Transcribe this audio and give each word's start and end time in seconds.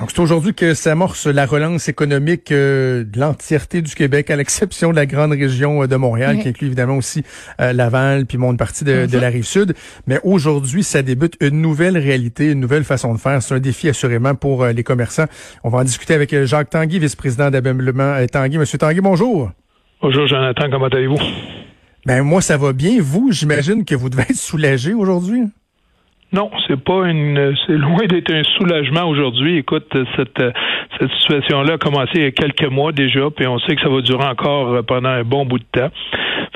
Donc, 0.00 0.10
c'est 0.10 0.20
aujourd'hui 0.20 0.54
que 0.54 0.74
s'amorce 0.74 1.26
la 1.26 1.46
relance 1.46 1.88
économique 1.88 2.50
euh, 2.50 3.04
de 3.04 3.20
l'entièreté 3.20 3.82
du 3.82 3.94
Québec, 3.94 4.30
à 4.30 4.36
l'exception 4.36 4.90
de 4.90 4.96
la 4.96 5.06
grande 5.06 5.32
région 5.32 5.82
euh, 5.82 5.86
de 5.86 5.94
Montréal, 5.96 6.38
qui 6.40 6.48
inclut 6.48 6.66
évidemment 6.66 6.96
aussi 6.96 7.22
euh, 7.60 7.72
Laval, 7.72 8.26
puis 8.26 8.38
une 8.38 8.56
partie 8.56 8.84
de, 8.84 9.06
de 9.06 9.18
la 9.18 9.28
rive 9.28 9.44
sud. 9.44 9.74
Mais 10.06 10.18
aujourd'hui, 10.24 10.82
ça 10.82 11.02
débute 11.02 11.36
une 11.40 11.60
nouvelle 11.60 11.96
réalité, 11.98 12.50
une 12.50 12.60
nouvelle 12.60 12.84
façon 12.84 13.14
de 13.14 13.18
faire. 13.18 13.42
C'est 13.42 13.54
un 13.54 13.60
défi 13.60 13.88
assurément 13.88 14.34
pour 14.34 14.66
les 14.66 14.82
commerçants. 14.82 15.26
On 15.62 15.68
va 15.68 15.78
en 15.78 15.84
discuter 15.84 16.14
avec 16.14 16.34
Jacques 16.44 16.70
Tanguy, 16.70 16.98
vice-président 16.98 17.50
d'ameublement 17.50 18.16
Tanguy. 18.26 18.58
Monsieur 18.58 18.78
Tanguy, 18.78 19.00
bonjour. 19.00 19.50
Bonjour 20.00 20.26
Jonathan, 20.26 20.68
comment 20.70 20.86
allez-vous? 20.86 21.20
Ben 22.04 22.22
moi, 22.22 22.40
ça 22.40 22.56
va 22.56 22.72
bien. 22.72 22.96
Vous, 23.00 23.30
j'imagine 23.30 23.84
que 23.84 23.94
vous 23.94 24.08
devez 24.08 24.22
être 24.22 24.34
soulagé 24.34 24.94
aujourd'hui. 24.94 25.44
Non, 26.32 26.50
c'est 26.66 26.82
pas 26.82 27.08
une, 27.08 27.54
c'est 27.66 27.76
loin 27.76 28.06
d'être 28.08 28.32
un 28.32 28.42
soulagement 28.56 29.04
aujourd'hui. 29.04 29.58
Écoute, 29.58 29.94
cette, 30.16 30.42
cette 30.98 31.10
situation-là 31.20 31.74
a 31.74 31.78
commencé 31.78 32.12
il 32.14 32.22
y 32.22 32.26
a 32.26 32.30
quelques 32.30 32.70
mois 32.70 32.92
déjà, 32.92 33.28
puis 33.34 33.46
on 33.46 33.58
sait 33.60 33.76
que 33.76 33.82
ça 33.82 33.90
va 33.90 34.00
durer 34.00 34.24
encore 34.24 34.82
pendant 34.86 35.10
un 35.10 35.24
bon 35.24 35.44
bout 35.44 35.58
de 35.58 35.64
temps. 35.72 35.90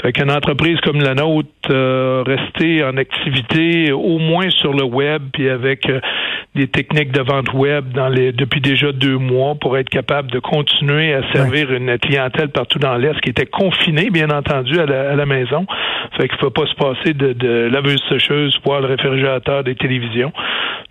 Fait 0.03 0.13
qu'une 0.13 0.31
entreprise 0.31 0.79
comme 0.81 1.01
la 1.01 1.15
nôtre 1.15 1.49
euh, 1.71 2.23
rester 2.27 2.85
en 2.85 2.97
activité 2.97 3.93
au 3.93 4.19
moins 4.19 4.51
sur 4.51 4.73
le 4.73 4.85
web, 4.85 5.23
puis 5.33 5.49
avec 5.49 5.89
euh, 5.89 6.01
des 6.55 6.69
techniques 6.69 7.13
de 7.13 7.23
vente 7.23 7.53
web 7.53 7.93
dans 7.93 8.09
les 8.09 8.33
depuis 8.33 8.61
déjà 8.61 8.93
deux 8.93 9.19
mois 9.19 9.55
pour 9.55 9.77
être 9.77 9.89
capable 9.89 10.31
de 10.31 10.39
continuer 10.39 11.13
à 11.15 11.21
servir 11.33 11.73
une 11.73 11.99
clientèle 11.99 12.49
partout 12.49 12.79
dans 12.79 12.97
l'Est 12.97 13.21
qui 13.21 13.31
était 13.31 13.47
confinée, 13.47 14.11
bien 14.11 14.31
entendu, 14.31 14.79
à 14.79 14.87
la, 14.87 15.11
à 15.11 15.17
la 15.17 15.27
maison. 15.27 15.67
Fait 16.17 16.29
qu'il 16.29 16.37
ne 16.37 16.41
faut 16.41 16.51
pas 16.51 16.67
se 16.67 16.75
passer 16.75 17.13
de, 17.13 17.33
de 17.33 17.69
laveuse 17.73 18.03
sécheuse, 18.09 18.59
le 18.67 18.87
réfrigérateur, 18.87 19.65
des 19.67 19.75
télévisions. 19.75 20.33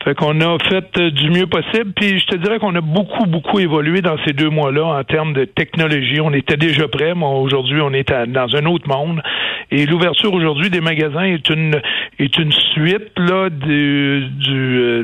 Fait 0.06 0.14
qu'on 0.14 0.40
a 0.40 0.58
fait 0.60 0.86
euh, 1.00 1.10
du 1.10 1.32
mieux 1.32 1.48
possible. 1.48 1.92
Puis 1.96 2.20
je 2.20 2.28
te 2.28 2.36
dirais 2.36 2.60
qu'on 2.60 2.76
a 2.76 2.82
beaucoup, 2.82 3.26
beaucoup 3.26 3.60
évolué 3.60 4.02
dans 4.02 4.18
ces 4.24 4.34
deux 4.34 4.52
mois-là 4.52 4.86
en 4.86 5.04
termes 5.04 5.34
de 5.34 5.46
technologie. 5.46 6.22
On 6.22 6.32
était 6.32 6.58
déjà 6.58 6.88
prêts. 6.88 7.16
mais 7.16 7.26
aujourd'hui, 7.26 7.82
on 7.82 7.92
est 7.92 8.14
dans 8.28 8.56
un 8.56 8.66
autre 8.68 8.88
monde. 8.88 9.24
Et 9.72 9.88
l'ouverture 9.88 10.32
aujourd'hui 10.32 10.70
des 10.70 10.80
magasins 10.80 11.24
est 11.24 11.50
une 11.50 11.82
est 12.20 12.38
une 12.38 12.52
suite 12.52 13.18
là 13.18 13.50
du, 13.50 14.28
du 14.30 14.78
euh, 14.78 15.04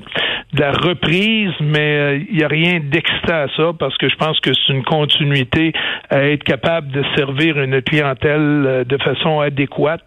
de 0.53 0.59
la 0.59 0.71
reprise, 0.71 1.51
mais 1.61 2.19
il 2.29 2.35
euh, 2.35 2.37
n'y 2.37 2.43
a 2.43 2.47
rien 2.47 2.79
d'extra 2.79 3.43
à 3.43 3.47
ça 3.57 3.71
parce 3.77 3.97
que 3.97 4.07
je 4.07 4.15
pense 4.17 4.39
que 4.39 4.51
c'est 4.53 4.71
une 4.71 4.83
continuité 4.83 5.73
à 6.11 6.25
être 6.25 6.43
capable 6.43 6.91
de 6.91 7.03
servir 7.15 7.59
une 7.59 7.81
clientèle 7.81 8.85
de 8.87 8.97
façon 8.97 9.39
adéquate. 9.39 10.03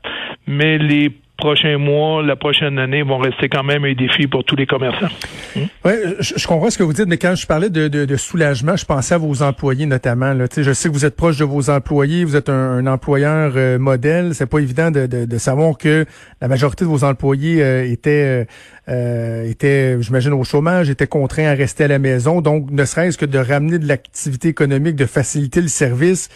Mais 0.46 0.78
les 0.78 1.10
prochains 1.44 1.76
mois, 1.76 2.22
la 2.22 2.36
prochaine 2.36 2.78
année 2.78 3.02
vont 3.02 3.18
rester 3.18 3.50
quand 3.50 3.64
même 3.64 3.84
un 3.84 3.92
défi 3.92 4.26
pour 4.26 4.44
tous 4.44 4.56
les 4.56 4.64
commerçants. 4.64 5.12
Oui, 5.54 5.92
je, 6.18 6.46
comprends 6.46 6.70
ce 6.70 6.78
que 6.78 6.82
vous 6.82 6.94
dites, 6.94 7.06
mais 7.06 7.18
quand 7.18 7.34
je 7.34 7.46
parlais 7.46 7.68
de, 7.68 8.16
soulagement, 8.16 8.76
je 8.76 8.86
pensais 8.86 9.14
à 9.14 9.18
vos 9.18 9.42
employés 9.42 9.84
notamment. 9.84 10.32
Là. 10.32 10.46
Je 10.56 10.72
sais 10.72 10.88
que 10.88 10.94
vous 10.94 11.04
êtes 11.04 11.16
proche 11.16 11.36
de 11.36 11.44
vos 11.44 11.68
employés, 11.68 12.24
vous 12.24 12.34
êtes 12.34 12.48
un, 12.48 12.86
employeur 12.86 13.52
euh, 13.56 13.78
modèle. 13.78 14.34
C'est 14.34 14.46
pas 14.46 14.60
évident 14.60 14.90
de, 14.90 15.36
savoir 15.38 15.76
que 15.76 16.06
la 16.40 16.48
majorité 16.48 16.86
de 16.86 16.88
vos 16.88 17.04
employés 17.04 17.62
euh, 17.62 17.92
étaient, 17.92 18.46
euh, 18.88 19.44
étaient, 19.44 20.00
j'imagine, 20.00 20.32
au 20.32 20.44
chômage, 20.44 20.88
étaient 20.88 21.06
contraints 21.06 21.48
à 21.48 21.54
rester 21.54 21.84
à 21.84 21.88
la 21.88 21.98
maison. 21.98 22.40
Donc, 22.40 22.70
ne 22.70 22.86
serait-ce 22.86 23.18
que 23.18 23.26
de 23.26 23.38
ramener 23.38 23.78
de 23.78 23.86
l'activité 23.86 24.48
économique, 24.48 24.96
de 24.96 25.04
faciliter 25.04 25.60
le 25.60 25.68
service 25.68 26.30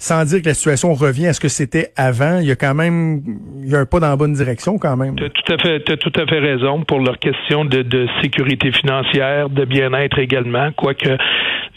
sans 0.00 0.24
dire 0.24 0.40
que 0.40 0.48
la 0.48 0.54
situation 0.54 0.94
revient 0.94 1.26
à 1.26 1.34
ce 1.34 1.40
que 1.40 1.48
c'était 1.48 1.88
avant, 1.94 2.38
il 2.40 2.46
y 2.46 2.50
a 2.50 2.56
quand 2.56 2.74
même 2.74 3.20
il 3.62 3.68
y 3.68 3.76
a 3.76 3.80
un 3.80 3.84
pas 3.84 4.00
dans 4.00 4.08
la 4.08 4.16
bonne 4.16 4.32
direction 4.32 4.78
quand 4.78 4.96
même. 4.96 5.14
Tu 5.16 5.24
as 5.24 5.28
tout 5.28 5.52
à 5.52 5.58
fait, 5.58 5.90
as 5.90 5.96
tout 5.98 6.12
à 6.16 6.26
fait 6.26 6.38
raison 6.38 6.82
pour 6.84 7.00
leur 7.00 7.18
question 7.18 7.66
de, 7.66 7.82
de 7.82 8.08
sécurité 8.22 8.72
financière, 8.72 9.50
de 9.50 9.66
bien-être 9.66 10.18
également, 10.18 10.70
quoique 10.72 11.18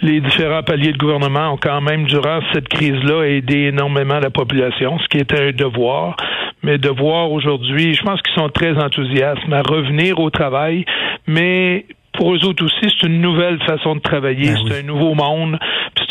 les 0.01 0.21
différents 0.21 0.63
paliers 0.63 0.93
de 0.93 0.97
gouvernement 0.97 1.53
ont 1.53 1.57
quand 1.57 1.81
même, 1.81 2.05
durant 2.05 2.39
cette 2.53 2.69
crise-là, 2.69 3.23
aidé 3.23 3.71
énormément 3.73 4.19
la 4.19 4.29
population, 4.29 4.97
ce 4.99 5.07
qui 5.09 5.17
était 5.17 5.49
un 5.49 5.51
devoir. 5.51 6.15
Mais 6.63 6.77
de 6.77 6.89
voir 6.89 7.29
aujourd'hui, 7.29 7.93
je 7.93 8.03
pense 8.03 8.21
qu'ils 8.21 8.35
sont 8.35 8.49
très 8.49 8.77
enthousiastes 8.77 9.41
à 9.51 9.61
revenir 9.61 10.19
au 10.19 10.29
travail, 10.29 10.85
mais 11.27 11.85
pour 12.13 12.33
eux 12.33 12.45
autres 12.45 12.63
aussi, 12.63 12.75
c'est 12.81 13.07
une 13.07 13.21
nouvelle 13.21 13.61
façon 13.63 13.95
de 13.95 13.99
travailler, 13.99 14.51
ben 14.51 14.57
c'est 14.67 14.79
un 14.79 14.83
nouveau 14.83 15.13
monde, 15.13 15.57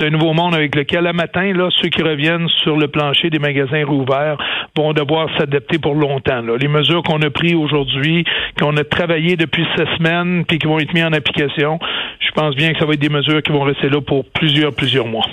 un 0.03 0.11
nouveau 0.11 0.33
monde 0.33 0.55
avec 0.55 0.75
lequel, 0.75 1.07
à 1.07 1.13
matin, 1.13 1.53
ceux 1.81 1.89
qui 1.89 2.03
reviennent 2.03 2.49
sur 2.63 2.77
le 2.77 2.89
plancher 2.89 3.31
des 3.31 3.39
magasins 3.39 3.85
rouverts 3.85 4.37
vont 4.77 4.93
devoir 4.93 5.29
s'adapter 5.39 5.79
pour 5.79 5.95
longtemps. 5.95 6.43
Les 6.61 6.69
mesures 6.69 7.03
qu'on 7.03 7.21
a 7.23 7.31
prises 7.31 7.55
aujourd'hui, 7.55 8.25
qu'on 8.59 8.77
a 8.77 8.85
travaillées 8.85 9.37
depuis 9.37 9.67
ces 9.77 9.87
semaines, 9.97 10.45
puis 10.47 10.59
qui 10.59 10.67
vont 10.67 10.79
être 10.79 10.93
mises 10.95 11.05
en 11.05 11.13
application, 11.13 11.79
je 12.21 12.31
pense 12.33 12.55
bien 12.55 12.73
que 12.73 12.79
ça 12.79 12.87
va 12.87 12.95
être 12.95 13.01
des 13.01 13.09
mesures 13.09 13.43
qui 13.43 13.53
vont 13.53 13.63
rester 13.63 13.89
là 13.89 14.01
pour 14.01 14.25
plusieurs, 14.25 14.75
plusieurs 14.75 15.07
mois. 15.07 15.27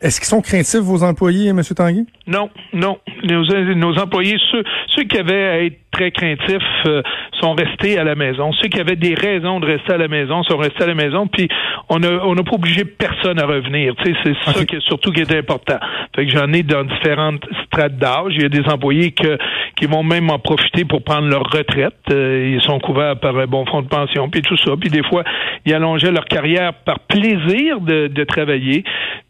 Est-ce 0.00 0.20
qu'ils 0.20 0.28
sont 0.28 0.42
craintifs, 0.42 0.80
vos 0.80 1.02
employés, 1.02 1.48
M. 1.48 1.60
Tanguy? 1.74 2.06
Non, 2.26 2.50
non. 2.72 2.98
Nos, 3.24 3.44
nos 3.74 3.98
employés, 3.98 4.36
ceux, 4.50 4.62
ceux 4.88 5.04
qui 5.04 5.18
avaient 5.18 5.44
à 5.44 5.62
être 5.62 5.78
très 5.96 6.10
craintifs 6.10 6.62
euh, 6.86 7.02
sont 7.40 7.54
restés 7.54 7.98
à 7.98 8.04
la 8.04 8.14
maison. 8.14 8.52
Ceux 8.60 8.68
qui 8.68 8.78
avaient 8.78 8.96
des 8.96 9.14
raisons 9.14 9.60
de 9.60 9.66
rester 9.66 9.94
à 9.94 9.96
la 9.96 10.08
maison 10.08 10.42
sont 10.42 10.58
restés 10.58 10.84
à 10.84 10.86
la 10.86 10.94
maison. 10.94 11.26
Puis 11.26 11.48
on 11.88 11.98
n'a 11.98 12.42
pas 12.42 12.54
obligé 12.54 12.84
personne 12.84 13.40
à 13.40 13.46
revenir. 13.46 13.94
C'est 14.04 14.34
ça 14.44 14.64
qui 14.64 14.76
est 14.76 14.86
surtout 14.86 15.10
qui 15.12 15.22
est 15.22 15.34
important. 15.34 15.78
Fait 16.14 16.26
que 16.26 16.32
j'en 16.32 16.52
ai 16.52 16.62
dans 16.62 16.84
différentes 16.84 17.44
strates 17.64 17.96
d'âge. 17.96 18.34
Il 18.36 18.42
y 18.42 18.44
a 18.44 18.48
des 18.48 18.68
employés 18.68 19.12
que, 19.12 19.38
qui 19.76 19.86
vont 19.86 20.02
même 20.02 20.30
en 20.30 20.38
profiter 20.38 20.84
pour 20.84 21.02
prendre 21.02 21.28
leur 21.28 21.44
retraite. 21.44 21.94
Euh, 22.10 22.56
ils 22.56 22.62
sont 22.62 22.78
couverts 22.78 23.18
par 23.18 23.36
un 23.38 23.46
bon 23.46 23.64
fonds 23.66 23.82
de 23.82 23.88
pension, 23.88 24.28
puis 24.28 24.42
tout 24.42 24.56
ça. 24.58 24.72
Puis 24.78 24.90
des 24.90 25.02
fois, 25.04 25.24
ils 25.64 25.72
allongeaient 25.72 26.12
leur 26.12 26.26
carrière 26.26 26.74
par 26.84 27.00
plaisir 27.00 27.80
de, 27.80 28.08
de 28.08 28.24
travailler. 28.24 28.84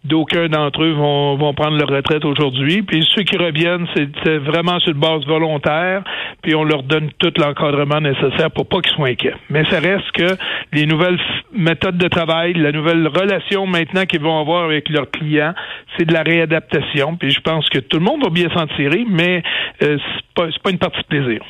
D'aucuns 0.04 0.48
d'entre 0.56 0.82
eux 0.82 0.92
vont, 0.92 1.36
vont 1.36 1.54
prendre 1.54 1.76
leur 1.76 1.88
retraite 1.88 2.24
aujourd'hui. 2.24 2.82
Puis 2.82 3.06
ceux 3.14 3.22
qui 3.22 3.36
reviennent, 3.36 3.86
c'est 3.94 4.38
vraiment 4.38 4.78
sur 4.80 4.92
une 4.92 5.00
base 5.00 5.24
volontaire. 5.26 6.02
Puis 6.42 6.54
on 6.54 6.64
leur 6.64 6.82
donne 6.82 7.10
tout 7.18 7.32
l'encadrement 7.36 8.00
nécessaire 8.00 8.50
pour 8.50 8.66
pas 8.68 8.80
qu'ils 8.80 8.94
soient 8.94 9.08
inquiets. 9.08 9.34
Mais 9.50 9.64
ça 9.70 9.80
reste 9.80 10.10
que 10.12 10.36
les 10.72 10.86
nouvelles 10.86 11.18
méthodes 11.52 11.98
de 11.98 12.08
travail, 12.08 12.54
la 12.54 12.72
nouvelle 12.72 13.06
relation 13.06 13.66
maintenant 13.66 14.04
qu'ils 14.04 14.20
vont 14.20 14.40
avoir 14.40 14.64
avec 14.64 14.88
leurs 14.88 15.10
clients, 15.10 15.54
c'est 15.96 16.06
de 16.06 16.12
la 16.12 16.22
réadaptation. 16.22 17.16
Puis 17.16 17.30
je 17.30 17.40
pense 17.40 17.68
que 17.68 17.78
tout 17.78 17.98
le 17.98 18.04
monde 18.04 18.22
va 18.22 18.30
bien 18.30 18.48
s'en 18.54 18.66
tirer, 18.68 19.04
mais 19.08 19.42
euh, 19.82 19.98
c'est 19.98 20.34
pas, 20.34 20.48
pas 20.62 20.70
une 20.70 20.78
partie 20.78 21.00
de 21.00 21.06
plaisir. 21.06 21.40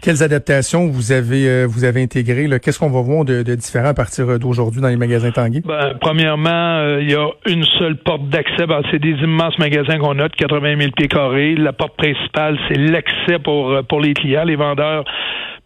Quelles 0.00 0.22
adaptations 0.22 0.86
vous 0.86 1.12
avez 1.12 1.48
euh, 1.48 1.66
vous 1.68 1.84
avez 1.84 2.02
intégrées? 2.02 2.48
Qu'est-ce 2.60 2.78
qu'on 2.78 2.90
va 2.90 3.02
voir 3.02 3.24
de, 3.24 3.42
différent 3.42 3.88
à 3.88 3.94
partir 3.94 4.38
d'aujourd'hui 4.38 4.80
dans 4.80 4.88
les 4.88 4.96
magasins 4.96 5.30
Tanguy? 5.30 5.60
Ben, 5.60 5.94
premièrement, 6.00 6.78
euh, 6.78 7.02
il 7.02 7.10
y 7.10 7.14
a 7.14 7.28
une 7.46 7.64
seule 7.78 7.96
porte 7.96 8.28
d'accès. 8.28 8.66
Ben, 8.66 8.82
c'est 8.90 9.00
des 9.00 9.16
immenses 9.22 9.58
magasins 9.58 9.98
qu'on 9.98 10.18
a 10.18 10.28
de 10.28 10.36
80 10.36 10.78
000 10.78 10.90
pieds 10.96 11.08
carrés. 11.08 11.54
La 11.56 11.72
porte 11.72 11.96
principale, 11.96 12.58
c'est 12.68 12.78
l'accès 12.78 13.38
pour, 13.42 13.70
euh, 13.70 13.82
pour 13.82 14.00
les 14.00 14.14
clients. 14.14 14.44
Les 14.44 14.56
vendeurs 14.56 15.04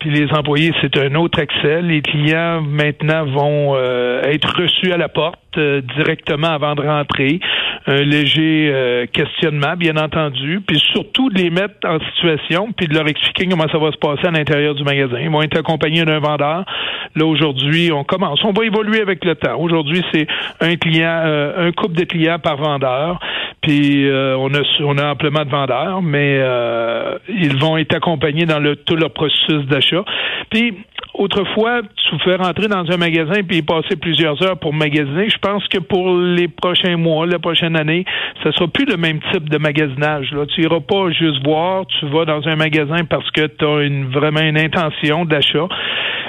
puis 0.00 0.10
les 0.10 0.32
employés, 0.32 0.72
c'est 0.80 0.96
un 0.98 1.14
autre 1.14 1.38
accès. 1.38 1.80
Les 1.80 2.02
clients 2.02 2.60
maintenant 2.60 3.24
vont 3.24 3.76
être 3.78 4.52
reçus 4.60 4.92
à 4.92 4.96
la 4.96 5.08
porte 5.08 5.41
directement 5.58 6.48
avant 6.48 6.74
de 6.74 6.82
rentrer 6.82 7.40
un 7.86 8.02
léger 8.02 8.70
euh, 8.72 9.06
questionnement, 9.06 9.74
bien 9.76 9.96
entendu, 9.96 10.60
puis 10.64 10.78
surtout 10.92 11.30
de 11.30 11.38
les 11.38 11.50
mettre 11.50 11.74
en 11.84 11.98
situation, 12.14 12.72
puis 12.72 12.86
de 12.86 12.94
leur 12.94 13.08
expliquer 13.08 13.46
comment 13.48 13.68
ça 13.70 13.78
va 13.78 13.90
se 13.90 13.98
passer 13.98 14.26
à 14.26 14.30
l'intérieur 14.30 14.74
du 14.74 14.84
magasin. 14.84 15.18
Ils 15.20 15.30
vont 15.30 15.42
être 15.42 15.58
accompagnés 15.58 16.04
d'un 16.04 16.20
vendeur. 16.20 16.64
Là, 17.14 17.26
aujourd'hui, 17.26 17.90
on 17.92 18.04
commence. 18.04 18.44
On 18.44 18.52
va 18.52 18.64
évoluer 18.64 19.00
avec 19.00 19.24
le 19.24 19.34
temps. 19.34 19.58
Aujourd'hui, 19.58 20.02
c'est 20.12 20.26
un 20.60 20.76
client, 20.76 21.22
euh, 21.24 21.68
un 21.68 21.72
couple 21.72 21.96
de 21.96 22.04
clients 22.04 22.38
par 22.38 22.56
vendeur. 22.56 23.18
Puis 23.62 24.08
euh, 24.08 24.36
on 24.38 24.52
a 24.54 24.62
on 24.80 24.98
a 24.98 25.12
amplement 25.12 25.44
de 25.44 25.50
vendeurs, 25.50 26.02
mais 26.02 26.38
euh, 26.40 27.16
ils 27.28 27.56
vont 27.56 27.76
être 27.76 27.94
accompagnés 27.94 28.44
dans 28.44 28.58
le 28.58 28.74
tout 28.74 28.96
leur 28.96 29.12
processus 29.12 29.64
d'achat. 29.66 30.04
Puis 30.50 30.74
autrefois, 31.14 31.82
tu 31.82 32.18
pouvais 32.18 32.36
rentrer 32.36 32.68
dans 32.68 32.90
un 32.90 32.96
magasin 32.96 33.42
puis 33.46 33.58
y 33.58 33.62
passer 33.62 33.96
plusieurs 33.96 34.42
heures 34.42 34.58
pour 34.58 34.72
magasiner. 34.72 35.28
Je 35.28 35.38
pense 35.38 35.66
que 35.68 35.78
pour 35.78 36.16
les 36.16 36.48
prochains 36.48 36.96
mois, 36.96 37.26
la 37.26 37.38
prochaine 37.38 37.76
année, 37.76 38.04
ce 38.42 38.50
sera 38.52 38.68
plus 38.68 38.84
le 38.84 38.96
même 38.96 39.20
type 39.32 39.48
de 39.48 39.58
magasinage. 39.58 40.32
Là. 40.32 40.46
Tu 40.46 40.62
iras 40.62 40.80
pas 40.80 41.10
juste 41.10 41.44
voir, 41.44 41.86
tu 41.86 42.06
vas 42.06 42.24
dans 42.24 42.46
un 42.48 42.56
magasin 42.56 43.04
parce 43.04 43.30
que 43.30 43.46
tu 43.46 43.64
as 43.64 43.82
une, 43.82 44.06
vraiment 44.06 44.40
une 44.40 44.58
intention 44.58 45.24
d'achat. 45.24 45.68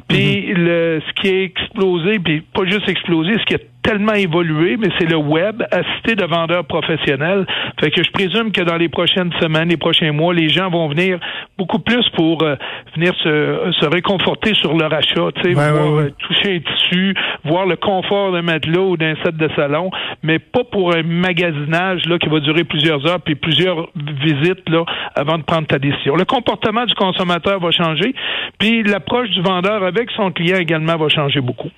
Puis 0.07 0.47
mhm. 0.47 0.63
le, 0.63 1.01
ce 1.07 1.21
qui 1.21 1.29
a 1.29 1.43
explosé, 1.43 2.19
puis 2.19 2.41
pas 2.41 2.65
juste 2.65 2.87
explosé, 2.89 3.33
ce 3.39 3.45
qui 3.45 3.55
a 3.55 3.59
tellement 3.83 4.13
évolué, 4.13 4.77
mais 4.77 4.87
c'est 4.97 5.09
le 5.09 5.17
web 5.17 5.61
assisté 5.71 6.15
de 6.15 6.25
vendeurs 6.25 6.65
professionnels. 6.65 7.45
Fait 7.79 7.91
que 7.91 8.01
je 8.01 8.11
présume 8.11 8.51
que 8.51 8.61
dans 8.61 8.77
les 8.77 8.89
prochaines 8.89 9.31
semaines, 9.41 9.69
les 9.69 9.77
prochains 9.77 10.11
mois, 10.11 10.33
les 10.33 10.49
gens 10.49 10.69
vont 10.69 10.87
venir 10.87 11.19
beaucoup 11.57 11.79
plus 11.79 12.07
pour 12.15 12.43
euh, 12.43 12.55
venir 12.95 13.13
se, 13.21 13.71
se, 13.79 13.85
réconforter 13.85 14.53
sur 14.55 14.75
leur 14.75 14.91
achat, 14.93 15.31
tu 15.35 15.41
sais, 15.41 15.53
voir 15.53 15.99
euh, 15.99 16.09
toucher 16.17 16.55
un 16.55 16.59
tissu, 16.59 17.13
voir 17.45 17.65
le 17.65 17.75
confort 17.75 18.31
d'un 18.31 18.41
matelas 18.41 18.81
ou 18.81 18.97
d'un 18.97 19.15
set 19.23 19.35
de 19.35 19.49
salon, 19.55 19.91
mais 20.23 20.39
pas 20.39 20.63
pour 20.63 20.95
un 20.95 21.03
magasinage 21.03 22.05
là 22.05 22.17
qui 22.17 22.29
va 22.29 22.39
durer 22.39 22.63
plusieurs 22.63 23.05
heures 23.05 23.21
puis 23.21 23.35
plusieurs 23.35 23.89
visites 23.95 24.67
là 24.69 24.85
avant 25.15 25.37
de 25.37 25.43
prendre 25.43 25.67
ta 25.67 25.77
décision. 25.77 26.15
Le 26.15 26.25
comportement 26.25 26.85
du 26.85 26.95
consommateur 26.95 27.59
va 27.59 27.71
changer, 27.71 28.15
puis 28.57 28.83
l'approche 28.83 29.29
du 29.29 29.41
vendeur 29.41 29.83
avec 29.83 30.09
son 30.11 30.31
client 30.31 30.57
également 30.57 30.97
va 30.97 31.09
changer 31.09 31.41
beaucoup 31.41 31.69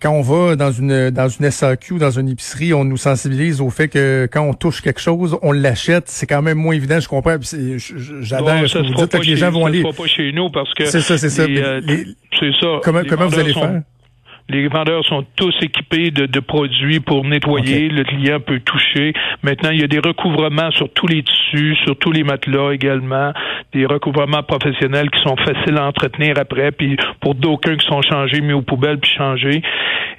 quand 0.00 0.10
on 0.10 0.22
va 0.22 0.56
dans 0.56 0.72
une 0.72 1.10
dans 1.10 1.28
une 1.28 1.50
SAQ 1.50 1.94
ou 1.94 1.98
dans 1.98 2.10
une 2.10 2.28
épicerie, 2.28 2.74
on 2.74 2.84
nous 2.84 2.96
sensibilise 2.96 3.60
au 3.60 3.70
fait 3.70 3.88
que 3.88 4.28
quand 4.30 4.42
on 4.42 4.54
touche 4.54 4.80
quelque 4.80 5.00
chose, 5.00 5.38
on 5.42 5.52
l'achète. 5.52 6.08
C'est 6.08 6.26
quand 6.26 6.42
même 6.42 6.58
moins 6.58 6.74
évident, 6.74 7.00
je 7.00 7.08
comprends. 7.08 7.36
J'adore 7.40 8.68
ce 8.68 8.78
que 8.78 8.86
vous 8.86 8.94
dites, 8.94 9.12
que 9.12 9.26
les 9.26 9.36
gens 9.36 9.50
vont 9.50 9.66
aller. 9.66 9.82
pas 9.82 10.06
chez 10.06 10.32
nous 10.32 10.50
parce 10.50 10.72
que 10.74 10.84
c'est 10.86 11.00
ça, 11.00 11.18
c'est 11.18 11.30
ça. 11.30 11.42
Euh, 11.42 11.80
c'est 12.38 12.52
ça. 12.60 12.80
Comment, 12.82 13.02
comment 13.08 13.26
vous 13.26 13.38
allez 13.38 13.52
faire? 13.52 13.82
Les 14.48 14.68
vendeurs 14.68 15.04
sont 15.04 15.24
tous 15.34 15.54
équipés 15.60 16.12
de, 16.12 16.26
de 16.26 16.40
produits 16.40 17.00
pour 17.00 17.24
nettoyer. 17.24 17.88
Le 17.88 18.04
client 18.04 18.38
peut 18.38 18.60
toucher. 18.60 19.12
Maintenant, 19.42 19.70
il 19.70 19.80
y 19.80 19.84
a 19.84 19.88
des 19.88 19.98
recouvrements 19.98 20.70
sur 20.70 20.88
tous 20.92 21.08
les 21.08 21.24
tissus, 21.24 21.74
sur 21.84 21.98
tous 21.98 22.12
les 22.12 22.22
matelas 22.22 22.72
également. 22.72 23.32
Des 23.72 23.86
recouvrements 23.86 24.44
professionnels 24.44 25.10
qui 25.10 25.20
sont 25.22 25.36
faciles 25.36 25.76
à 25.76 25.86
entretenir 25.86 26.38
après. 26.38 26.70
Puis 26.70 26.96
pour 27.20 27.34
d'aucuns 27.34 27.76
qui 27.76 27.86
sont 27.86 28.02
changés, 28.02 28.40
mis 28.40 28.52
aux 28.52 28.62
poubelles 28.62 29.00
puis 29.00 29.10
changés. 29.16 29.62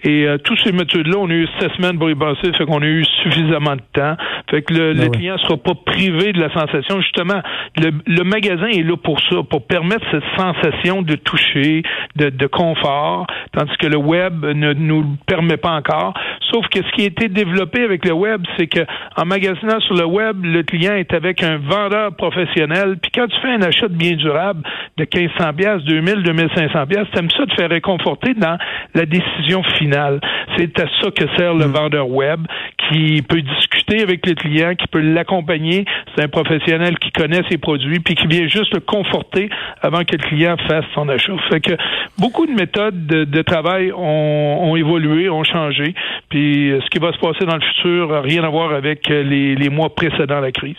Et 0.04 0.28
euh, 0.28 0.38
tous 0.38 0.58
ces 0.58 0.74
méthodes-là, 0.74 1.18
on 1.18 1.30
a 1.30 1.34
eu 1.34 1.48
sept 1.60 1.72
semaines 1.78 1.98
pour 1.98 2.10
y 2.10 2.16
passer, 2.16 2.52
fait 2.58 2.66
qu'on 2.66 2.82
a 2.82 2.86
eu 2.86 3.06
suffisamment 3.24 3.76
de 3.76 3.82
temps. 3.94 4.16
Fait 4.50 4.62
que 4.62 4.74
le, 4.74 4.94
ben 4.94 5.12
client 5.12 5.34
ne 5.34 5.40
sera 5.40 5.58
pas 5.58 5.74
privé 5.76 6.32
de 6.32 6.40
la 6.40 6.52
sensation. 6.54 7.02
Justement, 7.02 7.42
le, 7.78 7.92
le, 8.06 8.24
magasin 8.24 8.68
est 8.68 8.84
là 8.84 8.96
pour 8.96 9.20
ça, 9.30 9.38
pour 9.50 9.66
permettre 9.68 10.06
cette 10.12 10.24
sensation 10.38 11.02
de 11.02 11.16
toucher, 11.16 11.84
de, 12.16 12.30
de 12.30 12.48
confort, 12.48 13.28
tandis 13.52 13.76
que 13.78 13.88
le 13.88 13.98
web 13.98 14.46
ne 14.46 14.74
nous 14.74 15.02
le 15.02 15.08
permet 15.26 15.58
pas 15.58 15.72
encore. 15.72 16.14
Sauf 16.52 16.66
que 16.70 16.80
ce 16.82 16.92
qui 16.96 17.04
a 17.04 17.08
été 17.08 17.28
développé 17.28 17.84
avec 17.84 18.06
le 18.06 18.14
web, 18.14 18.42
c'est 18.58 18.68
que 18.68 18.80
en 19.18 19.26
magasinant 19.26 19.80
sur 19.82 19.96
le 19.96 20.06
web, 20.06 20.44
le 20.44 20.64
client 20.64 20.96
est 20.96 21.14
avec 21.14 21.44
un 21.44 21.58
vendeur 21.58 22.16
professionnel. 22.16 22.98
Puis 23.02 23.12
quand 23.14 23.28
tu 23.28 23.40
fais 23.42 23.52
un 23.52 23.62
achat 23.62 23.88
de 23.88 23.96
biens 23.96 24.16
durables 24.16 24.64
de 24.98 25.04
1500 25.04 25.54
pièces, 25.54 25.84
2000, 25.84 26.24
2500 26.24 26.88
pièces, 26.88 27.08
t'aimes 27.14 27.32
ça 27.32 27.46
de 27.46 27.54
faire 27.54 27.70
réconforter 27.70 28.34
dans 28.34 28.58
la 28.96 29.06
décision 29.06 29.62
finale. 29.78 30.22
C'est 30.58 30.80
à 30.80 30.86
ça 31.02 31.12
que 31.12 31.26
sert 31.38 31.54
le 31.54 31.68
mm. 31.68 31.72
vendeur 31.72 32.10
web 32.10 32.40
qui 32.90 33.22
peut 33.22 33.42
discuter 33.42 34.02
avec 34.02 34.26
le 34.26 34.36
client, 34.38 34.76
qui 34.76 34.88
peut 34.88 35.02
l'accompagner. 35.02 35.86
C'est 36.16 36.24
un 36.24 36.28
professionnel 36.28 36.98
qui 37.00 37.12
connaît 37.12 37.42
ses 37.50 37.58
produits 37.58 38.00
puis 38.00 38.16
qui 38.16 38.28
vient 38.28 38.48
juste 38.48 38.74
le 38.74 38.80
conforter 38.80 39.50
avant 39.82 40.04
que 40.04 40.16
le 40.16 40.24
client 40.24 40.56
fasse 40.68 40.86
son 40.94 41.10
achat. 41.10 41.34
Fait 41.50 41.60
que 41.60 41.74
beaucoup 42.18 42.46
de 42.46 42.54
méthodes 42.54 43.08
de, 43.08 43.42
travail 43.42 43.92
ont, 43.92 44.76
évolué, 44.76 45.30
ont 45.30 45.44
changé. 45.44 45.94
Puis 46.30 46.74
ce 46.84 46.90
qui 46.90 47.00
va 47.00 47.12
se 47.14 47.20
passer 47.20 47.46
dans 47.46 47.56
le 47.56 47.62
futur 47.62 48.10
n'a 48.10 48.22
rien 48.22 48.44
à 48.44 48.50
voir 48.50 48.74
avec 48.74 49.08
les, 49.10 49.56
les 49.56 49.70
mois 49.70 49.94
précédents 49.94 50.40
la 50.40 50.52
crise. 50.52 50.78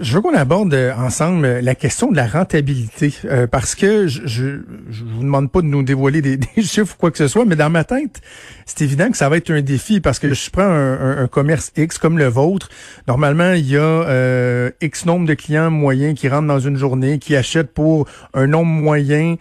Je 0.00 0.14
veux 0.14 0.20
qu'on 0.20 0.34
aborde 0.34 0.72
euh, 0.74 0.94
ensemble 0.94 1.58
la 1.60 1.74
question 1.74 2.10
de 2.10 2.16
la 2.16 2.26
rentabilité, 2.26 3.12
euh, 3.24 3.46
parce 3.48 3.74
que 3.74 4.06
je, 4.06 4.26
je, 4.26 5.04
vous 5.04 5.22
demande 5.22 5.50
pas 5.50 5.60
de 5.60 5.66
nous 5.66 5.82
dévoiler 5.82 6.22
des, 6.22 6.38
chiffres 6.62 6.94
ou 6.94 6.98
quoi 6.98 7.10
que 7.10 7.18
ce 7.18 7.26
soit, 7.26 7.44
mais 7.44 7.56
dans 7.56 7.70
ma 7.70 7.82
tête, 7.82 8.20
c'est 8.64 8.82
évident 8.82 9.10
que 9.10 9.16
ça 9.16 9.28
va 9.28 9.38
être 9.38 9.50
un 9.50 9.60
défi, 9.60 10.00
parce 10.00 10.18
que 10.18 10.32
je 10.32 10.50
prends 10.50 10.62
un, 10.62 11.26
commerce 11.26 11.72
X 11.76 11.98
comme 11.98 12.16
le 12.16 12.26
vôtre. 12.26 12.68
Normalement, 13.08 13.52
il 13.52 13.68
y 13.68 13.76
a 13.76 13.80
euh, 13.80 14.70
X 14.80 15.04
nombre 15.04 15.26
de 15.26 15.34
clients 15.34 15.70
moyens 15.70 16.18
qui 16.18 16.28
rentrent 16.28 16.48
dans 16.48 16.60
une 16.60 16.76
journée, 16.76 17.18
qui 17.18 17.34
achètent 17.34 17.72
pour 17.72 18.06
un 18.34 18.46
nombre 18.46 18.70
moyen, 18.70 19.36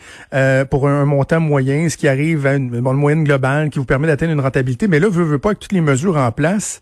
pour 0.70 0.88
un, 0.88 1.06
montant 1.06 1.40
moyen, 1.40 1.90
ce 1.90 1.98
qui 1.98 2.08
arrive 2.08 2.48
à 2.48 2.56
une, 2.56 2.80
moyenne 2.80 3.24
globale 3.24 3.70
qui 3.70 3.80
vous 3.80 3.86
permet 3.86 4.08
d'atteindre 4.08 4.34
une 4.34 4.42
rentabilité. 4.42 4.88
Mais 4.88 5.00
là, 5.00 5.08
je 5.12 5.22
veux 5.22 5.40
pas 5.40 5.50
avec 5.50 5.60
toutes 5.60 5.74
les 5.74 5.82
mesures 5.82 6.18
en 6.18 6.32
place. 6.32 6.82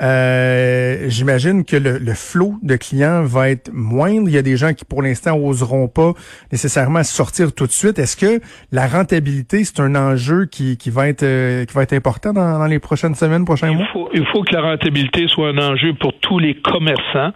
Euh, 0.00 1.06
j'imagine 1.08 1.64
que 1.64 1.76
le, 1.76 1.98
le, 1.98 2.14
flot 2.14 2.54
de 2.62 2.76
clients 2.76 3.22
va 3.24 3.50
être 3.50 3.70
moindre. 3.72 4.28
Il 4.28 4.34
y 4.34 4.38
a 4.38 4.42
des 4.42 4.56
gens 4.56 4.72
qui, 4.72 4.84
pour 4.84 5.02
l'instant, 5.02 5.36
oseront 5.36 5.88
pas 5.88 6.12
nécessairement 6.52 7.02
sortir 7.02 7.52
tout 7.52 7.66
de 7.66 7.72
suite. 7.72 7.98
Est-ce 7.98 8.16
que 8.16 8.40
la 8.70 8.86
rentabilité, 8.86 9.64
c'est 9.64 9.80
un 9.80 9.96
enjeu 9.96 10.46
qui, 10.46 10.76
qui, 10.76 10.90
va 10.90 11.08
être 11.08 11.24
euh, 11.24 11.64
qui 11.64 11.74
va 11.74 11.82
être 11.82 11.94
important 11.94 12.32
dans, 12.32 12.66
les 12.66 12.78
prochaines 12.78 13.16
semaines, 13.16 13.44
prochains 13.44 13.72
mois? 13.72 13.86
Il 13.88 13.92
faut, 13.92 14.08
il 14.14 14.26
faut 14.26 14.42
que 14.42 14.54
la 14.54 14.62
rentabilité 14.62 15.26
soit 15.26 15.48
un 15.48 15.58
enjeu 15.58 15.94
pour 15.94 16.12
tous 16.20 16.38
les 16.38 16.54
commerçants. 16.54 17.32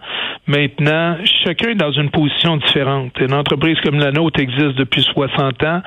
Maintenant, 0.47 1.17
chacun 1.43 1.69
est 1.69 1.75
dans 1.75 1.91
une 1.91 2.11
position 2.11 2.57
différente. 2.57 3.11
Une 3.19 3.33
entreprise 3.33 3.77
comme 3.81 3.99
la 3.99 4.11
nôtre 4.11 4.39
existe 4.39 4.75
depuis 4.77 5.01
60 5.01 5.63
ans. 5.63 5.81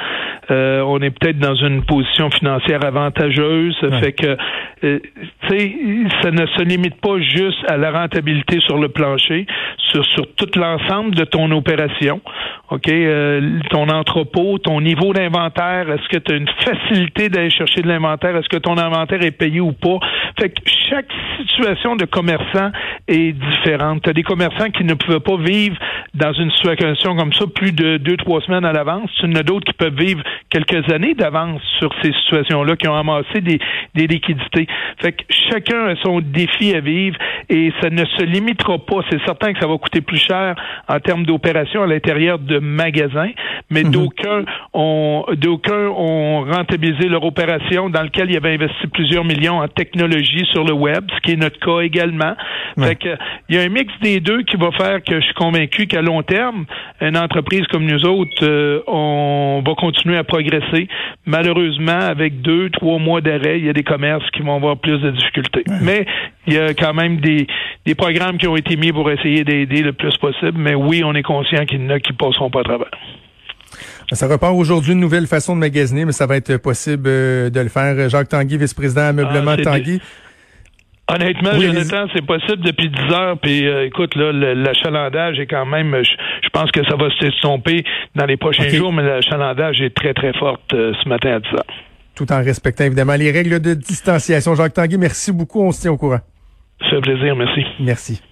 Euh, 0.50 0.81
on 0.81 1.00
est 1.00 1.11
peut-être 1.11 1.38
dans 1.38 1.55
une 1.55 1.84
position 1.84 2.31
financière 2.31 2.84
avantageuse. 2.84 3.76
Ça 3.81 3.90
fait 3.99 4.12
que, 4.12 4.37
tu 4.82 5.00
sais, 5.49 5.76
ça 6.22 6.31
ne 6.31 6.46
se 6.46 6.66
limite 6.67 7.01
pas 7.01 7.19
juste 7.21 7.65
à 7.69 7.77
la 7.77 7.91
rentabilité 7.91 8.61
sur 8.61 8.79
le 8.79 8.89
plancher, 8.89 9.47
sur, 10.04 10.26
tout 10.37 10.48
l'ensemble 10.56 11.14
de 11.14 11.25
ton 11.25 11.50
opération. 11.52 12.20
OK? 12.70 12.88
Euh, 12.88 13.60
ton 13.70 13.88
entrepôt, 13.88 14.58
ton 14.58 14.81
niveau 14.81 15.12
d'inventaire, 15.12 15.90
est-ce 15.90 16.08
que 16.08 16.19
tu 16.19 16.32
as 16.32 16.37
une 16.37 16.48
facilité 16.64 17.28
d'aller 17.28 17.50
chercher 17.50 17.82
de 17.82 17.88
l'inventaire? 17.88 18.37
Est-ce 18.37 18.48
que 18.48 18.56
ton 18.56 18.76
inventaire 18.76 19.22
est 19.22 19.31
payé 19.31 19.60
ou 19.60 19.72
pas? 19.72 19.98
Fait 20.38 20.50
que 20.50 20.60
chaque 20.90 21.12
situation 21.38 21.96
de 21.96 22.04
commerçant 22.04 22.70
est 23.08 23.32
différente. 23.32 24.02
Tu 24.02 24.10
as 24.10 24.12
des 24.12 24.22
commerçants 24.22 24.70
qui 24.70 24.84
ne 24.84 24.94
pouvaient 24.94 25.20
pas 25.20 25.37
vivre 25.37 25.76
dans 26.14 26.32
une 26.32 26.50
situation 26.50 27.14
comme 27.16 27.32
ça 27.32 27.44
plus 27.54 27.72
de 27.72 27.98
deux, 27.98 28.16
trois 28.16 28.40
semaines 28.40 28.64
à 28.64 28.72
l'avance. 28.72 29.10
Tu 29.19 29.26
en 29.26 29.34
as 29.34 29.43
d'autres 29.43 29.66
qui 29.66 29.72
peuvent 29.72 29.96
vivre 29.96 30.22
quelques 30.50 30.90
années 30.93 31.14
d'avance 31.14 31.60
sur 31.78 31.93
ces 32.02 32.12
situations-là, 32.12 32.76
qui 32.76 32.88
ont 32.88 32.96
amassé 32.96 33.40
des, 33.40 33.58
des 33.94 34.06
liquidités. 34.06 34.66
Fait 35.00 35.12
que 35.12 35.22
chacun 35.50 35.87
a 35.87 35.96
son 35.96 36.20
défi 36.20 36.74
à 36.74 36.81
vivre 36.81 37.17
et 37.48 37.72
ça 37.81 37.91
ne 37.91 38.05
se 38.05 38.24
limitera 38.24 38.79
pas. 38.79 39.00
C'est 39.10 39.22
certain 39.24 39.53
que 39.53 39.60
ça 39.60 39.67
va 39.67 39.79
coûter 39.86 40.00
plus 40.00 40.19
cher 40.19 40.56
en 40.88 40.98
termes 40.98 41.24
d'opération 41.24 41.82
à 41.82 41.86
l'intérieur 41.86 42.38
de 42.38 42.58
magasins, 42.58 43.31
mais 43.70 43.84
mhm. 43.84 43.90
d'aucuns 43.93 44.44
ont 44.74 45.24
d'aucuns 45.36 45.88
ont 45.88 46.44
rentabilisé 46.44 47.08
leur 47.08 47.24
opération 47.24 47.88
dans 47.88 48.02
lequel 48.02 48.31
ils 48.31 48.36
avaient 48.36 48.55
investi 48.55 48.86
plusieurs 48.88 49.24
millions 49.24 49.58
en 49.58 49.69
technologie 49.69 50.44
sur 50.52 50.64
le 50.64 50.72
web, 50.72 51.05
ce 51.14 51.20
qui 51.20 51.32
est 51.32 51.36
notre 51.36 51.58
cas 51.60 51.81
également. 51.81 52.34
Fait 52.78 52.96
que 52.96 53.16
il 53.48 53.56
y 53.56 53.58
a 53.58 53.62
un 53.62 53.69
mix 53.69 53.93
des 54.02 54.20
deux 54.20 54.43
qui 54.43 54.56
va 54.56 54.70
faire 54.72 55.02
que 55.02 55.20
je 55.20 55.24
suis 55.24 55.34
convaincu 55.34 55.86
qu'à 55.86 56.02
long 56.02 56.22
terme, 56.22 56.66
une 57.00 57.16
entreprise 57.16 57.66
comme 57.69 57.84
nous 57.84 58.05
autres, 58.05 58.44
euh, 58.44 58.82
on 58.86 59.62
va 59.64 59.74
continuer 59.74 60.19
à 60.19 60.24
progresser. 60.24 60.88
Malheureusement, 61.24 62.00
avec 62.00 62.43
deux, 62.43 62.70
trois 62.70 62.98
mois 62.98 63.20
d'arrêt, 63.20 63.58
il 63.58 63.66
y 63.66 63.69
a 63.69 63.72
des 63.72 63.82
commerces 63.82 64.28
qui 64.32 64.43
vont 64.43 64.56
avoir 64.56 64.76
plus 64.76 64.98
de 64.98 65.10
difficultés. 65.10 65.64
Mais 65.81 66.06
il 66.46 66.55
y 66.55 66.58
a 66.58 66.74
quand 66.74 66.94
même 66.94 67.19
des, 67.19 67.46
des 67.84 67.94
programmes 67.94 68.38
qui 68.38 68.46
ont 68.46 68.56
été 68.56 68.76
mis 68.76 68.93
pour 68.93 69.10
essayer 69.10 69.44
le 69.67 69.93
plus 69.93 70.17
possible. 70.17 70.58
Mais 70.58 70.75
oui, 70.75 71.03
on 71.05 71.15
est 71.15 71.23
conscient 71.23 71.65
qu'il 71.65 71.82
y 71.82 71.87
en 71.87 71.91
a 71.91 72.01
qui 72.01 72.13
passeront 72.13 72.51
pas 72.51 72.61
à 72.61 72.65
travers. 72.65 72.91
Ça 74.13 74.29
repart 74.29 74.55
aujourd'hui 74.55 74.93
une 74.93 75.01
nouvelle 75.01 75.27
façon 75.27 75.55
de 75.55 75.61
magasiner, 75.61 76.05
mais 76.05 76.13
ça 76.13 76.27
va 76.27 76.37
être 76.37 76.56
possible 76.58 77.08
euh, 77.08 77.51
de 77.51 77.61
le 77.61 77.69
faire. 77.69 78.08
Jacques 78.08 78.29
Tanguy, 78.29 78.56
vice-président 78.56 79.03
Ameublement 79.03 79.56
ah, 79.58 79.63
Tanguy. 79.63 80.01
Honnêtement, 81.08 81.53
Jonathan, 81.53 82.06
c'est 82.13 82.25
possible 82.25 82.65
depuis 82.65 82.89
10 82.89 82.99
heures. 83.13 83.39
Puis 83.39 83.67
euh, 83.67 83.87
écoute, 83.87 84.15
là, 84.17 84.32
l'achalandage 84.32 85.39
est 85.39 85.46
quand 85.46 85.67
même. 85.67 85.96
Je, 86.03 86.49
pense 86.51 86.70
que 86.70 86.85
ça 86.89 86.96
va 86.96 87.08
s'estomper 87.20 87.85
dans 88.15 88.27
les 88.27 88.37
prochains 88.37 88.69
jours, 88.69 88.93
mais 88.93 89.03
l'achalandage 89.03 89.81
est 89.81 89.94
très, 89.94 90.15
très 90.15 90.32
forte 90.32 90.73
euh, 90.73 90.93
ce 91.03 91.08
matin 91.08 91.37
à 91.37 91.41
10 91.41 91.46
heures. 91.55 91.67
Tout 92.17 92.32
en 92.32 92.43
respectant 92.43 92.85
évidemment 92.85 93.15
les 93.15 93.31
règles 93.31 93.61
de 93.61 93.75
distanciation. 93.75 94.55
Jacques 94.55 94.75
Tanguy, 94.75 94.99
merci 94.99 95.32
beaucoup. 95.32 95.63
On 95.63 95.70
se 95.70 95.82
tient 95.82 95.93
au 95.93 95.96
courant. 95.96 96.20
Ça 96.81 96.91
fait 96.91 97.01
plaisir, 97.01 97.37
merci. 97.37 97.65
Merci. 97.81 98.23